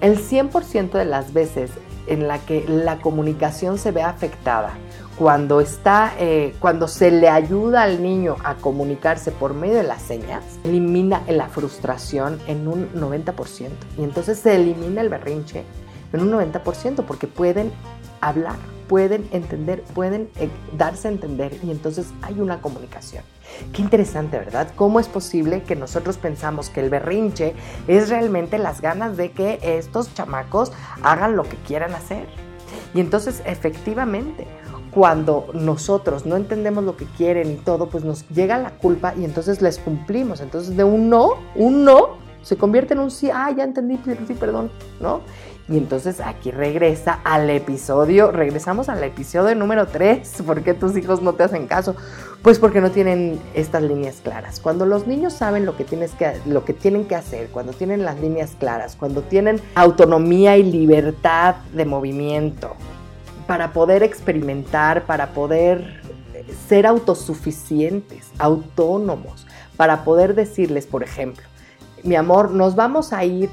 El 0.00 0.18
100% 0.18 0.92
de 0.92 1.04
las 1.04 1.32
veces 1.32 1.72
en 2.06 2.28
la 2.28 2.38
que 2.38 2.64
la 2.68 2.98
comunicación 2.98 3.78
se 3.78 3.90
ve 3.90 4.02
afectada 4.02 4.74
cuando 5.18 5.60
está, 5.60 6.12
eh, 6.18 6.54
cuando 6.58 6.88
se 6.88 7.10
le 7.10 7.28
ayuda 7.28 7.82
al 7.82 8.02
niño 8.02 8.36
a 8.44 8.56
comunicarse 8.56 9.30
por 9.30 9.54
medio 9.54 9.76
de 9.76 9.82
las 9.82 10.02
señas, 10.02 10.44
elimina 10.62 11.22
la 11.28 11.48
frustración 11.48 12.38
en 12.46 12.68
un 12.68 12.92
90%. 12.92 13.70
Y 13.98 14.04
entonces 14.04 14.38
se 14.38 14.56
elimina 14.56 15.00
el 15.00 15.08
berrinche 15.08 15.64
en 16.12 16.20
un 16.20 16.30
90% 16.32 17.04
porque 17.06 17.26
pueden 17.26 17.72
hablar, 18.20 18.56
pueden 18.88 19.26
entender, 19.32 19.82
pueden 19.94 20.28
eh, 20.36 20.50
darse 20.76 21.08
a 21.08 21.12
entender 21.12 21.58
y 21.62 21.70
entonces 21.70 22.12
hay 22.20 22.38
una 22.38 22.60
comunicación. 22.60 23.24
Qué 23.72 23.80
interesante, 23.80 24.38
¿verdad? 24.38 24.68
¿Cómo 24.76 25.00
es 25.00 25.08
posible 25.08 25.62
que 25.62 25.76
nosotros 25.76 26.18
pensamos 26.18 26.68
que 26.68 26.80
el 26.80 26.90
berrinche 26.90 27.54
es 27.88 28.10
realmente 28.10 28.58
las 28.58 28.82
ganas 28.82 29.16
de 29.16 29.30
que 29.30 29.58
estos 29.62 30.12
chamacos 30.12 30.72
hagan 31.02 31.36
lo 31.36 31.44
que 31.44 31.56
quieran 31.56 31.94
hacer? 31.94 32.45
Y 32.96 33.00
entonces, 33.00 33.42
efectivamente, 33.44 34.46
cuando 34.90 35.48
nosotros 35.52 36.24
no 36.24 36.36
entendemos 36.36 36.82
lo 36.82 36.96
que 36.96 37.04
quieren 37.04 37.52
y 37.52 37.56
todo, 37.56 37.90
pues 37.90 38.02
nos 38.02 38.26
llega 38.30 38.56
la 38.56 38.70
culpa 38.70 39.12
y 39.14 39.26
entonces 39.26 39.60
les 39.60 39.78
cumplimos. 39.78 40.40
Entonces 40.40 40.74
de 40.74 40.84
un 40.84 41.10
no, 41.10 41.34
un 41.54 41.84
no, 41.84 42.16
se 42.40 42.56
convierte 42.56 42.94
en 42.94 43.00
un 43.00 43.10
sí, 43.10 43.28
ah, 43.30 43.52
ya 43.54 43.64
entendí, 43.64 44.00
sí, 44.26 44.32
perdón, 44.32 44.70
¿no? 44.98 45.20
Y 45.68 45.76
entonces 45.76 46.20
aquí 46.20 46.50
regresa 46.50 47.20
al 47.24 47.50
episodio, 47.50 48.30
regresamos 48.30 48.88
al 48.88 49.04
episodio 49.04 49.54
número 49.54 49.88
3, 49.88 50.42
¿por 50.46 50.62
qué 50.62 50.72
tus 50.72 50.96
hijos 50.96 51.20
no 51.20 51.34
te 51.34 51.42
hacen 51.42 51.66
caso? 51.66 51.96
Pues 52.46 52.60
porque 52.60 52.80
no 52.80 52.92
tienen 52.92 53.40
estas 53.54 53.82
líneas 53.82 54.20
claras. 54.22 54.60
Cuando 54.60 54.86
los 54.86 55.08
niños 55.08 55.32
saben 55.32 55.66
lo 55.66 55.76
que, 55.76 55.82
tienes 55.82 56.12
que, 56.12 56.34
lo 56.46 56.64
que 56.64 56.74
tienen 56.74 57.04
que 57.06 57.16
hacer, 57.16 57.48
cuando 57.48 57.72
tienen 57.72 58.04
las 58.04 58.20
líneas 58.20 58.52
claras, 58.56 58.94
cuando 58.94 59.22
tienen 59.22 59.60
autonomía 59.74 60.56
y 60.56 60.62
libertad 60.62 61.56
de 61.72 61.84
movimiento, 61.84 62.76
para 63.48 63.72
poder 63.72 64.04
experimentar, 64.04 65.06
para 65.06 65.30
poder 65.30 66.00
ser 66.68 66.86
autosuficientes, 66.86 68.30
autónomos, 68.38 69.44
para 69.76 70.04
poder 70.04 70.36
decirles, 70.36 70.86
por 70.86 71.02
ejemplo, 71.02 71.44
mi 72.04 72.14
amor, 72.14 72.52
nos 72.52 72.76
vamos 72.76 73.12
a 73.12 73.24
ir 73.24 73.50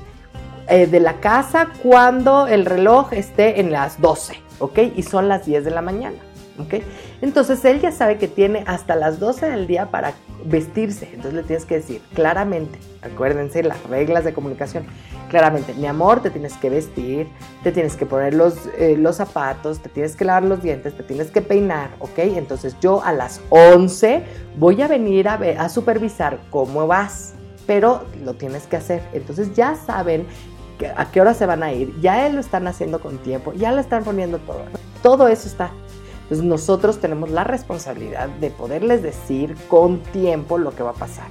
eh, 0.67 0.85
de 0.85 0.99
la 0.99 1.19
casa 1.19 1.69
cuando 1.81 2.45
el 2.45 2.63
reloj 2.63 3.11
esté 3.13 3.59
en 3.59 3.71
las 3.71 3.99
12, 3.99 4.35
¿ok? 4.59 4.77
Y 4.95 5.01
son 5.01 5.29
las 5.29 5.47
10 5.47 5.65
de 5.65 5.71
la 5.71 5.81
mañana. 5.81 6.17
¿Ok? 6.57 6.75
Entonces 7.21 7.63
él 7.65 7.81
ya 7.81 7.91
sabe 7.91 8.17
que 8.17 8.27
tiene 8.27 8.63
hasta 8.67 8.95
las 8.95 9.19
12 9.19 9.49
del 9.49 9.67
día 9.67 9.91
para 9.91 10.13
vestirse. 10.45 11.09
Entonces 11.13 11.33
le 11.33 11.43
tienes 11.43 11.65
que 11.65 11.75
decir 11.75 12.01
claramente, 12.13 12.79
acuérdense 13.01 13.63
las 13.63 13.81
reglas 13.83 14.23
de 14.23 14.33
comunicación, 14.33 14.85
claramente, 15.29 15.73
mi 15.73 15.87
amor, 15.87 16.21
te 16.21 16.29
tienes 16.29 16.53
que 16.57 16.69
vestir, 16.69 17.27
te 17.63 17.71
tienes 17.71 17.95
que 17.95 18.05
poner 18.05 18.33
los, 18.33 18.55
eh, 18.77 18.95
los 18.97 19.15
zapatos, 19.15 19.79
te 19.79 19.89
tienes 19.89 20.15
que 20.15 20.25
lavar 20.25 20.43
los 20.43 20.61
dientes, 20.61 20.95
te 20.95 21.03
tienes 21.03 21.31
que 21.31 21.41
peinar, 21.41 21.89
¿ok? 21.99 22.19
Entonces 22.19 22.75
yo 22.79 23.03
a 23.03 23.13
las 23.13 23.41
11 23.49 24.23
voy 24.57 24.81
a 24.81 24.87
venir 24.87 25.27
a, 25.27 25.35
a 25.35 25.69
supervisar 25.69 26.39
cómo 26.49 26.87
vas, 26.87 27.33
pero 27.65 28.03
lo 28.23 28.35
tienes 28.35 28.67
que 28.67 28.77
hacer. 28.77 29.01
Entonces 29.13 29.53
ya 29.55 29.75
saben 29.75 30.27
a 30.95 31.09
qué 31.11 31.21
hora 31.21 31.33
se 31.33 31.45
van 31.45 31.63
a 31.63 31.71
ir, 31.71 31.93
ya 32.01 32.27
lo 32.29 32.39
están 32.39 32.67
haciendo 32.67 32.99
con 32.99 33.17
tiempo, 33.19 33.53
ya 33.53 33.71
lo 33.71 33.79
están 33.79 34.03
poniendo 34.03 34.39
todo. 34.39 34.63
Todo 35.01 35.27
eso 35.27 35.47
está 35.47 35.71
entonces 36.23 36.45
nosotros 36.45 36.99
tenemos 36.99 37.29
la 37.29 37.43
responsabilidad 37.43 38.29
de 38.29 38.49
poderles 38.49 39.03
decir 39.03 39.55
con 39.67 39.99
tiempo 39.99 40.57
lo 40.57 40.75
que 40.75 40.83
va 40.83 40.91
a 40.91 40.95
pasar. 40.95 41.27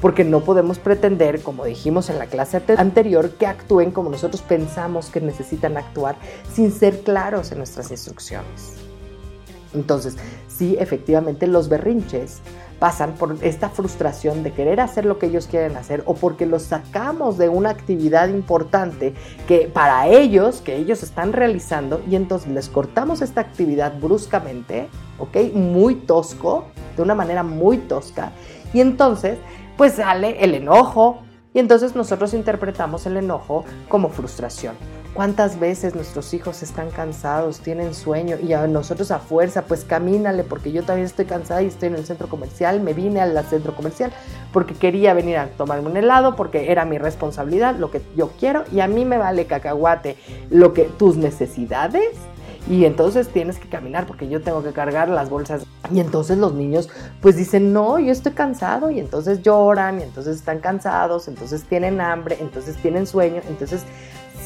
Porque 0.00 0.24
no 0.24 0.40
podemos 0.40 0.78
pretender, 0.78 1.40
como 1.40 1.64
dijimos 1.64 2.10
en 2.10 2.18
la 2.18 2.26
clase 2.26 2.62
anterior, 2.76 3.30
que 3.30 3.46
actúen 3.46 3.90
como 3.90 4.10
nosotros 4.10 4.42
pensamos 4.42 5.08
que 5.08 5.20
necesitan 5.20 5.76
actuar 5.78 6.16
sin 6.52 6.72
ser 6.72 7.00
claros 7.00 7.52
en 7.52 7.58
nuestras 7.58 7.90
instrucciones. 7.90 8.74
Entonces, 9.72 10.16
sí, 10.46 10.76
efectivamente 10.78 11.46
los 11.46 11.68
berrinches 11.68 12.40
pasan 12.78 13.14
por 13.14 13.36
esta 13.42 13.68
frustración 13.68 14.42
de 14.42 14.52
querer 14.52 14.80
hacer 14.80 15.04
lo 15.04 15.18
que 15.18 15.26
ellos 15.26 15.46
quieren 15.46 15.76
hacer 15.76 16.02
o 16.06 16.14
porque 16.14 16.46
los 16.46 16.62
sacamos 16.62 17.38
de 17.38 17.48
una 17.48 17.70
actividad 17.70 18.28
importante 18.28 19.14
que 19.46 19.70
para 19.72 20.08
ellos, 20.08 20.60
que 20.60 20.76
ellos 20.76 21.02
están 21.02 21.32
realizando 21.32 22.02
y 22.08 22.16
entonces 22.16 22.50
les 22.50 22.68
cortamos 22.68 23.22
esta 23.22 23.40
actividad 23.40 23.98
bruscamente, 23.98 24.88
¿ok? 25.18 25.54
Muy 25.54 25.94
tosco, 25.94 26.66
de 26.96 27.02
una 27.02 27.14
manera 27.14 27.42
muy 27.42 27.78
tosca 27.78 28.32
y 28.72 28.80
entonces 28.80 29.38
pues 29.76 29.94
sale 29.94 30.44
el 30.44 30.54
enojo 30.54 31.22
y 31.52 31.60
entonces 31.60 31.94
nosotros 31.94 32.34
interpretamos 32.34 33.06
el 33.06 33.16
enojo 33.16 33.64
como 33.88 34.08
frustración. 34.08 34.74
¿Cuántas 35.14 35.60
veces 35.60 35.94
nuestros 35.94 36.34
hijos 36.34 36.64
están 36.64 36.90
cansados, 36.90 37.60
tienen 37.60 37.94
sueño 37.94 38.36
y 38.42 38.52
a 38.52 38.66
nosotros 38.66 39.12
a 39.12 39.20
fuerza, 39.20 39.62
pues 39.62 39.84
camínale 39.84 40.42
porque 40.42 40.72
yo 40.72 40.82
también 40.82 41.06
estoy 41.06 41.24
cansada 41.24 41.62
y 41.62 41.66
estoy 41.66 41.90
en 41.90 41.94
el 41.94 42.04
centro 42.04 42.28
comercial, 42.28 42.80
me 42.80 42.94
vine 42.94 43.20
al 43.20 43.40
centro 43.46 43.76
comercial 43.76 44.12
porque 44.52 44.74
quería 44.74 45.14
venir 45.14 45.36
a 45.36 45.46
tomarme 45.50 45.88
un 45.88 45.96
helado, 45.96 46.34
porque 46.34 46.72
era 46.72 46.84
mi 46.84 46.98
responsabilidad, 46.98 47.76
lo 47.76 47.92
que 47.92 48.02
yo 48.16 48.32
quiero 48.40 48.64
y 48.72 48.80
a 48.80 48.88
mí 48.88 49.04
me 49.04 49.16
vale 49.16 49.46
cacahuate 49.46 50.16
lo 50.50 50.74
que 50.74 50.82
tus 50.82 51.16
necesidades 51.16 52.16
y 52.68 52.84
entonces 52.84 53.28
tienes 53.28 53.58
que 53.58 53.68
caminar 53.68 54.06
porque 54.06 54.28
yo 54.28 54.42
tengo 54.42 54.64
que 54.64 54.72
cargar 54.72 55.08
las 55.08 55.28
bolsas. 55.30 55.64
Y 55.92 56.00
entonces 56.00 56.38
los 56.38 56.54
niños 56.54 56.88
pues 57.20 57.36
dicen, 57.36 57.72
no, 57.72 58.00
yo 58.00 58.10
estoy 58.10 58.32
cansado 58.32 58.90
y 58.90 58.98
entonces 58.98 59.42
lloran 59.42 60.00
y 60.00 60.02
entonces 60.02 60.36
están 60.36 60.58
cansados, 60.58 61.28
entonces 61.28 61.62
tienen 61.64 62.00
hambre, 62.00 62.38
entonces 62.40 62.76
tienen 62.76 63.06
sueño, 63.06 63.42
entonces 63.48 63.84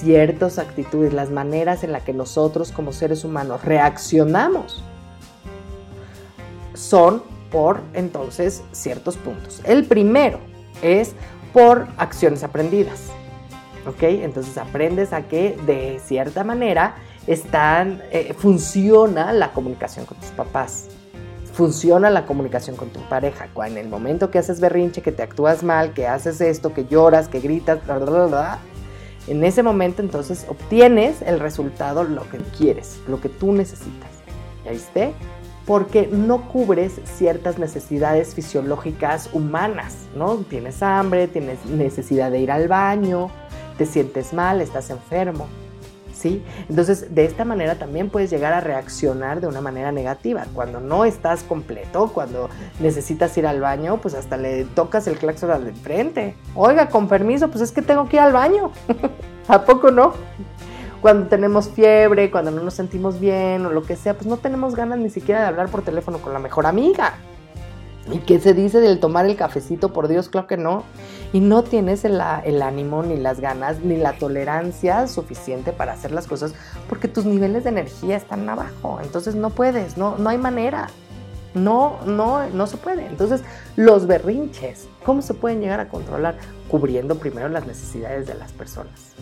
ciertas 0.01 0.59
actitudes, 0.59 1.13
las 1.13 1.31
maneras 1.31 1.85
en 1.85 1.93
las 1.93 2.03
que 2.03 2.13
nosotros 2.13 2.73
como 2.73 2.93
seres 2.93 3.25
humanos 3.25 3.65
reaccionamos 3.65 4.83
son 6.75 7.23
por 7.51 7.81
entonces 7.95 8.63
ciertos 8.73 9.17
puntos. 9.17 9.61
El 9.65 9.85
primero 9.85 10.39
es 10.83 11.15
por 11.53 11.89
acciones 11.97 12.45
aprendidas. 12.45 13.11
¿Ok? 13.87 14.03
Entonces 14.03 14.59
aprendes 14.59 15.13
a 15.13 15.23
que 15.23 15.57
de 15.67 16.01
cierta 16.05 16.45
manera 16.45 16.97
están, 17.27 18.03
eh, 18.11 18.35
funciona 18.37 19.33
la 19.33 19.53
comunicación 19.53 20.05
con 20.05 20.19
tus 20.19 20.31
papás. 20.31 20.89
Funciona 21.53 22.11
la 22.11 22.27
comunicación 22.27 22.77
con 22.77 22.91
tu 22.91 23.01
pareja. 23.09 23.49
En 23.67 23.79
el 23.79 23.89
momento 23.89 24.31
que 24.31 24.39
haces 24.39 24.61
berrinche, 24.61 25.03
que 25.03 25.11
te 25.11 25.23
actúas 25.23 25.63
mal, 25.63 25.93
que 25.93 26.07
haces 26.07 26.41
esto, 26.41 26.73
que 26.73 26.85
lloras, 26.85 27.29
que 27.29 27.41
gritas, 27.41 27.85
bla, 27.85 27.99
bla, 27.99 28.27
bla, 28.27 28.59
en 29.29 29.45
ese 29.45 29.63
momento 29.63 30.03
entonces 30.03 30.47
obtienes 30.49 31.23
el 31.23 31.41
resultado, 31.41 32.05
lo 32.05 32.29
que 32.31 32.39
quieres, 32.57 33.01
lo 33.07 33.21
que 33.21 33.29
tú 33.29 33.53
necesitas. 33.53 34.11
¿Ya 34.65 34.73
viste? 34.73 35.13
Porque 35.67 36.09
no 36.11 36.49
cubres 36.49 37.01
ciertas 37.05 37.59
necesidades 37.59 38.35
fisiológicas 38.35 39.29
humanas, 39.33 40.07
¿no? 40.17 40.37
Tienes 40.39 40.83
hambre, 40.83 41.29
tienes 41.29 41.65
necesidad 41.67 42.31
de 42.31 42.41
ir 42.41 42.51
al 42.51 42.69
baño, 42.69 43.31
te 43.77 43.85
sientes 43.85 44.33
mal, 44.33 44.61
estás 44.61 44.91
enfermo. 44.91 45.47
¿Sí? 46.19 46.43
Entonces, 46.69 47.15
de 47.15 47.25
esta 47.25 47.45
manera 47.45 47.77
también 47.77 48.11
puedes 48.11 48.29
llegar 48.29 48.53
a 48.53 48.61
reaccionar 48.61 49.41
de 49.41 49.47
una 49.47 49.61
manera 49.61 49.93
negativa. 49.93 50.47
Cuando 50.53 50.81
no 50.81 51.05
estás 51.05 51.45
completo, 51.45 52.11
cuando 52.13 52.51
necesitas 52.81 53.39
ir 53.39 53.47
al 53.47 53.61
baño, 53.61 54.01
pues 54.03 54.15
hasta 54.15 54.37
le 54.37 54.65
tocas 54.65 55.07
el 55.07 55.17
claxon 55.17 55.53
al 55.53 55.65
de 55.65 55.73
frente. 55.75 56.35
Oiga, 56.57 56.89
con 56.89 57.07
permiso, 57.07 57.49
pues 57.51 57.63
es 57.63 57.71
que 57.71 57.83
tengo 57.83 58.09
que 58.09 58.17
ir 58.17 58.23
al 58.23 58.33
baño. 58.33 58.73
¿A 59.49 59.65
poco 59.65 59.93
no? 59.93 60.15
Cuando 61.01 61.29
tenemos 61.29 61.69
fiebre, 61.69 62.33
cuando 62.33 62.51
no 62.51 62.65
nos 62.65 62.75
sentimos 62.75 63.21
bien 63.21 63.65
o 63.65 63.71
lo 63.71 63.85
que 63.85 63.95
sea, 63.95 64.15
pues 64.15 64.27
no 64.27 64.39
tenemos 64.39 64.75
ganas 64.75 64.99
ni 64.99 65.11
siquiera 65.11 65.43
de 65.43 65.47
hablar 65.47 65.69
por 65.69 65.83
teléfono 65.83 66.19
con 66.19 66.33
la 66.33 66.41
mejor 66.41 66.67
amiga. 66.67 67.15
¿Y 68.11 68.19
qué 68.19 68.41
se 68.41 68.55
dice 68.55 68.81
del 68.81 69.01
tomar 69.01 69.27
el 69.27 69.37
cafecito? 69.37 69.93
Por 69.93 70.09
Dios, 70.09 70.29
claro 70.29 70.47
que 70.47 70.57
no. 70.57 70.85
Y 71.33 71.41
no 71.41 71.63
tienes 71.63 72.05
el, 72.05 72.21
ánimo, 72.21 73.03
ni 73.03 73.17
las 73.17 73.41
ganas, 73.41 73.81
ni 73.81 73.97
la 73.97 74.15
tolerancia 74.15 75.07
suficiente 75.07 75.73
para 75.73 75.93
hacer 75.93 76.13
las 76.13 76.27
cosas 76.27 76.55
porque 76.89 77.07
tus 77.07 77.27
niveles 77.27 77.65
de 77.65 77.71
energía 77.71 78.17
están 78.17 78.49
abajo. 78.49 78.99
Entonces 79.03 79.35
no 79.35 79.51
puedes, 79.51 79.99
no, 79.99 80.17
no 80.17 80.31
hay 80.31 80.39
manera. 80.39 80.89
No, 81.55 81.99
no, 82.05 82.49
no 82.51 82.67
se 82.67 82.77
puede. 82.77 83.07
Entonces, 83.07 83.43
los 83.77 84.07
berrinches, 84.07 84.89
¿cómo 85.05 85.23
se 85.23 85.35
pueden 85.35 85.61
llegar 85.61 85.81
a 85.81 85.89
controlar? 85.89 86.37
Cubriendo 86.69 87.17
primero 87.17 87.49
las 87.49 87.67
necesidades 87.67 88.27
de 88.27 88.35
las 88.35 88.53
personas 88.53 89.15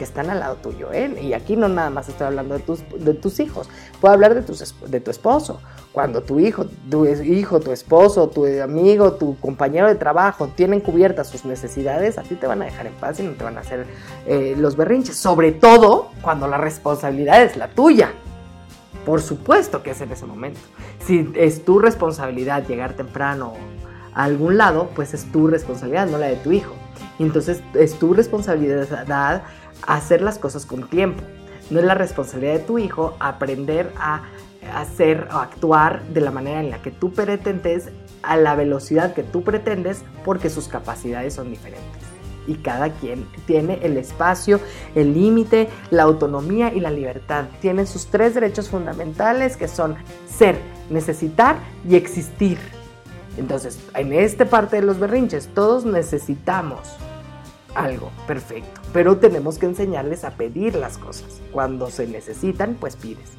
que 0.00 0.04
están 0.04 0.30
al 0.30 0.40
lado 0.40 0.56
tuyo. 0.56 0.90
¿eh? 0.94 1.14
Y 1.20 1.34
aquí 1.34 1.56
no 1.56 1.68
nada 1.68 1.90
más 1.90 2.08
estoy 2.08 2.28
hablando 2.28 2.54
de 2.54 2.60
tus, 2.60 2.80
de 2.98 3.12
tus 3.12 3.38
hijos, 3.38 3.68
puedo 4.00 4.14
hablar 4.14 4.34
de, 4.34 4.40
tus, 4.40 4.74
de 4.86 4.98
tu 4.98 5.10
esposo. 5.10 5.60
Cuando 5.92 6.22
tu 6.22 6.40
hijo, 6.40 6.64
tu 6.90 7.04
hijo, 7.04 7.60
tu 7.60 7.70
esposo, 7.70 8.30
tu 8.30 8.46
amigo, 8.46 9.12
tu 9.12 9.38
compañero 9.40 9.88
de 9.88 9.96
trabajo 9.96 10.48
tienen 10.48 10.80
cubiertas 10.80 11.28
sus 11.28 11.44
necesidades, 11.44 12.16
a 12.16 12.22
ti 12.22 12.36
te 12.36 12.46
van 12.46 12.62
a 12.62 12.64
dejar 12.64 12.86
en 12.86 12.94
paz 12.94 13.20
y 13.20 13.24
no 13.24 13.32
te 13.32 13.44
van 13.44 13.58
a 13.58 13.60
hacer 13.60 13.86
eh, 14.26 14.54
los 14.56 14.74
berrinches. 14.74 15.18
Sobre 15.18 15.52
todo 15.52 16.08
cuando 16.22 16.48
la 16.48 16.56
responsabilidad 16.56 17.42
es 17.42 17.58
la 17.58 17.68
tuya. 17.68 18.14
Por 19.04 19.22
supuesto 19.22 19.82
que 19.82 19.90
es 19.90 20.00
en 20.00 20.12
ese 20.12 20.26
momento. 20.26 20.60
Si 21.04 21.30
es 21.34 21.64
tu 21.64 21.78
responsabilidad 21.78 22.66
llegar 22.66 22.94
temprano 22.94 23.54
a 24.14 24.24
algún 24.24 24.58
lado, 24.58 24.90
pues 24.94 25.14
es 25.14 25.30
tu 25.32 25.46
responsabilidad, 25.46 26.06
no 26.06 26.18
la 26.18 26.26
de 26.26 26.36
tu 26.36 26.52
hijo. 26.52 26.74
Y 27.18 27.22
entonces 27.22 27.62
es 27.74 27.98
tu 27.98 28.14
responsabilidad 28.14 29.42
hacer 29.86 30.22
las 30.22 30.38
cosas 30.38 30.66
con 30.66 30.88
tiempo. 30.88 31.22
No 31.70 31.78
es 31.78 31.84
la 31.84 31.94
responsabilidad 31.94 32.54
de 32.54 32.60
tu 32.60 32.78
hijo 32.78 33.16
aprender 33.20 33.92
a 33.98 34.22
hacer 34.74 35.28
o 35.32 35.36
actuar 35.36 36.02
de 36.08 36.20
la 36.20 36.30
manera 36.30 36.60
en 36.60 36.70
la 36.70 36.82
que 36.82 36.90
tú 36.90 37.12
pretendes, 37.12 37.90
a 38.22 38.36
la 38.36 38.54
velocidad 38.54 39.14
que 39.14 39.22
tú 39.22 39.42
pretendes, 39.42 40.02
porque 40.24 40.50
sus 40.50 40.68
capacidades 40.68 41.34
son 41.34 41.48
diferentes. 41.48 42.09
Y 42.50 42.56
cada 42.56 42.90
quien 42.90 43.26
tiene 43.46 43.78
el 43.82 43.96
espacio, 43.96 44.58
el 44.96 45.14
límite, 45.14 45.68
la 45.90 46.02
autonomía 46.02 46.74
y 46.74 46.80
la 46.80 46.90
libertad. 46.90 47.44
Tienen 47.60 47.86
sus 47.86 48.06
tres 48.06 48.34
derechos 48.34 48.68
fundamentales 48.68 49.56
que 49.56 49.68
son 49.68 49.94
ser, 50.28 50.58
necesitar 50.90 51.58
y 51.88 51.94
existir. 51.94 52.58
Entonces, 53.36 53.78
en 53.94 54.12
esta 54.12 54.46
parte 54.46 54.76
de 54.76 54.82
los 54.82 54.98
berrinches, 54.98 55.48
todos 55.54 55.84
necesitamos 55.84 56.80
algo, 57.76 58.10
perfecto, 58.26 58.80
pero 58.92 59.18
tenemos 59.18 59.56
que 59.56 59.66
enseñarles 59.66 60.24
a 60.24 60.32
pedir 60.32 60.74
las 60.74 60.98
cosas. 60.98 61.40
Cuando 61.52 61.88
se 61.88 62.08
necesitan, 62.08 62.76
pues 62.80 62.96
pides. 62.96 63.30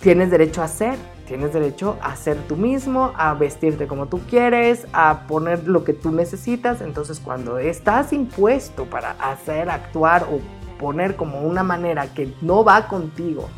Tienes 0.00 0.30
derecho 0.30 0.62
a 0.62 0.68
ser, 0.68 0.96
tienes 1.26 1.52
derecho 1.52 1.98
a 2.00 2.14
ser 2.14 2.36
tú 2.46 2.56
mismo, 2.56 3.12
a 3.16 3.34
vestirte 3.34 3.88
como 3.88 4.06
tú 4.06 4.20
quieres, 4.30 4.86
a 4.92 5.26
poner 5.26 5.66
lo 5.66 5.82
que 5.82 5.92
tú 5.92 6.12
necesitas. 6.12 6.80
Entonces, 6.80 7.18
cuando 7.18 7.58
estás 7.58 8.12
impuesto 8.12 8.84
para 8.84 9.12
hacer, 9.12 9.68
actuar 9.68 10.28
o 10.30 10.40
poner 10.78 11.16
como 11.16 11.40
una 11.40 11.64
manera 11.64 12.14
que 12.14 12.32
no 12.42 12.62
va 12.62 12.86
contigo, 12.86 13.48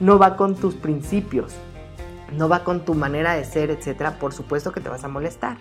no 0.00 0.18
va 0.18 0.36
con 0.36 0.56
tus 0.56 0.74
principios, 0.74 1.54
no 2.32 2.48
va 2.48 2.64
con 2.64 2.84
tu 2.84 2.94
manera 2.94 3.34
de 3.34 3.44
ser, 3.44 3.70
etcétera, 3.70 4.18
por 4.18 4.32
supuesto 4.32 4.72
que 4.72 4.80
te 4.80 4.88
vas 4.88 5.04
a 5.04 5.08
molestar. 5.08 5.58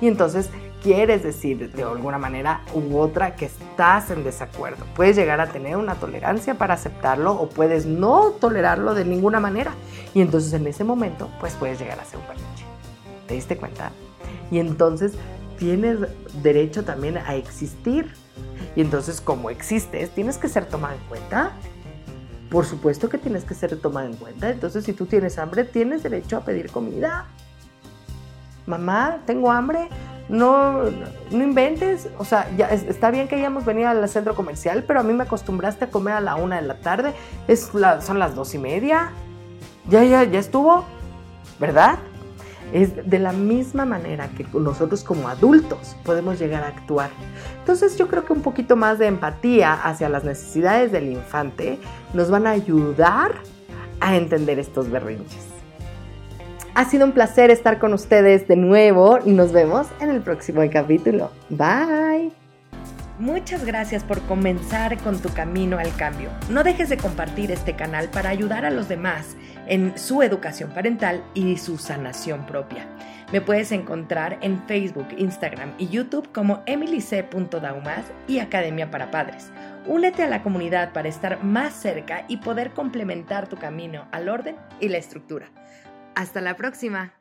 Y 0.00 0.08
entonces 0.08 0.50
quieres 0.82 1.22
decir 1.22 1.72
de 1.72 1.82
alguna 1.82 2.18
manera 2.18 2.62
u 2.74 2.98
otra 2.98 3.36
que 3.36 3.46
estás 3.46 4.10
en 4.10 4.24
desacuerdo. 4.24 4.84
Puedes 4.94 5.16
llegar 5.16 5.40
a 5.40 5.48
tener 5.52 5.76
una 5.76 5.94
tolerancia 5.94 6.54
para 6.54 6.74
aceptarlo 6.74 7.32
o 7.32 7.48
puedes 7.48 7.86
no 7.86 8.30
tolerarlo 8.32 8.94
de 8.94 9.04
ninguna 9.04 9.40
manera. 9.40 9.72
Y 10.14 10.20
entonces 10.20 10.52
en 10.52 10.66
ese 10.66 10.84
momento 10.84 11.30
pues 11.40 11.54
puedes 11.54 11.78
llegar 11.78 12.00
a 12.00 12.04
ser 12.04 12.18
un 12.20 12.26
berrinche. 12.28 12.64
¿Te 13.26 13.34
diste 13.34 13.56
cuenta? 13.56 13.92
Y 14.50 14.58
entonces 14.58 15.12
tienes 15.58 15.98
derecho 16.42 16.84
también 16.84 17.18
a 17.18 17.34
existir. 17.34 18.12
Y 18.74 18.80
entonces 18.80 19.20
como 19.20 19.50
existes 19.50 20.10
tienes 20.10 20.38
que 20.38 20.48
ser 20.48 20.66
tomado 20.66 20.94
en 20.94 21.08
cuenta 21.08 21.52
por 22.50 22.66
supuesto 22.66 23.08
que 23.08 23.16
tienes 23.16 23.44
que 23.44 23.54
ser 23.54 23.76
tomado 23.76 24.08
en 24.08 24.16
cuenta. 24.16 24.50
Entonces, 24.50 24.84
si 24.84 24.92
tú 24.92 25.06
tienes 25.06 25.38
hambre, 25.38 25.64
tienes 25.64 26.02
derecho 26.02 26.36
a 26.36 26.44
pedir 26.44 26.70
comida. 26.70 27.28
Mamá, 28.70 29.18
tengo 29.26 29.50
hambre. 29.50 29.88
No, 30.28 30.84
no 30.84 31.42
inventes. 31.42 32.08
O 32.18 32.24
sea, 32.24 32.48
está 32.88 33.10
bien 33.10 33.26
que 33.26 33.34
hayamos 33.34 33.64
venido 33.64 33.88
al 33.88 34.08
centro 34.08 34.36
comercial, 34.36 34.84
pero 34.86 35.00
a 35.00 35.02
mí 35.02 35.12
me 35.12 35.24
acostumbraste 35.24 35.86
a 35.86 35.90
comer 35.90 36.14
a 36.14 36.20
la 36.20 36.36
una 36.36 36.56
de 36.56 36.62
la 36.62 36.78
tarde. 36.80 37.12
Es 37.48 37.72
son 38.00 38.18
las 38.18 38.34
dos 38.34 38.54
y 38.54 38.58
media. 38.58 39.10
Ya, 39.88 40.04
ya, 40.04 40.22
ya 40.24 40.38
estuvo. 40.38 40.84
¿Verdad? 41.58 41.98
Es 42.72 43.10
de 43.10 43.18
la 43.18 43.32
misma 43.32 43.84
manera 43.84 44.28
que 44.28 44.46
nosotros 44.54 45.02
como 45.02 45.28
adultos 45.28 45.96
podemos 46.04 46.38
llegar 46.38 46.62
a 46.62 46.68
actuar. 46.68 47.10
Entonces 47.58 47.98
yo 47.98 48.06
creo 48.06 48.24
que 48.24 48.32
un 48.32 48.42
poquito 48.42 48.76
más 48.76 49.00
de 49.00 49.08
empatía 49.08 49.74
hacia 49.74 50.08
las 50.08 50.22
necesidades 50.22 50.92
del 50.92 51.10
infante 51.10 51.80
nos 52.14 52.30
van 52.30 52.46
a 52.46 52.50
ayudar 52.50 53.34
a 53.98 54.16
entender 54.16 54.60
estos 54.60 54.88
berrinches. 54.88 55.49
Ha 56.80 56.86
sido 56.86 57.04
un 57.04 57.12
placer 57.12 57.50
estar 57.50 57.78
con 57.78 57.92
ustedes 57.92 58.48
de 58.48 58.56
nuevo 58.56 59.18
y 59.22 59.32
nos 59.32 59.52
vemos 59.52 59.88
en 60.00 60.08
el 60.08 60.22
próximo 60.22 60.62
capítulo. 60.72 61.30
Bye. 61.50 62.32
Muchas 63.18 63.66
gracias 63.66 64.02
por 64.02 64.22
comenzar 64.22 64.96
con 65.02 65.20
tu 65.20 65.28
camino 65.28 65.78
al 65.78 65.94
cambio. 65.96 66.30
No 66.48 66.64
dejes 66.64 66.88
de 66.88 66.96
compartir 66.96 67.50
este 67.50 67.76
canal 67.76 68.08
para 68.08 68.30
ayudar 68.30 68.64
a 68.64 68.70
los 68.70 68.88
demás 68.88 69.36
en 69.66 69.98
su 69.98 70.22
educación 70.22 70.70
parental 70.70 71.22
y 71.34 71.58
su 71.58 71.76
sanación 71.76 72.46
propia. 72.46 72.86
Me 73.30 73.42
puedes 73.42 73.72
encontrar 73.72 74.38
en 74.40 74.66
Facebook, 74.66 75.08
Instagram 75.18 75.74
y 75.76 75.88
YouTube 75.88 76.32
como 76.32 76.62
emilyc.daumas 76.64 78.06
y 78.26 78.38
Academia 78.38 78.90
para 78.90 79.10
Padres. 79.10 79.52
Únete 79.86 80.22
a 80.22 80.28
la 80.28 80.42
comunidad 80.42 80.94
para 80.94 81.10
estar 81.10 81.44
más 81.44 81.74
cerca 81.74 82.24
y 82.26 82.38
poder 82.38 82.70
complementar 82.70 83.48
tu 83.48 83.56
camino 83.56 84.06
al 84.12 84.30
orden 84.30 84.56
y 84.80 84.88
la 84.88 84.96
estructura. 84.96 85.50
Hasta 86.14 86.40
la 86.40 86.56
próxima. 86.56 87.19